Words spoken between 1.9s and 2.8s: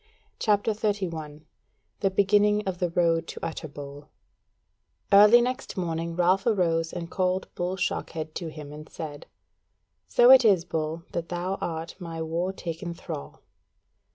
The Beginning of